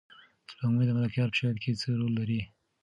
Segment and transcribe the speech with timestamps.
[0.49, 2.41] سپوږمۍ د ملکیار په شعر کې څه رول لري؟